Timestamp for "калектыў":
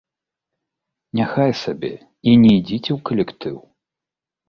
3.11-3.65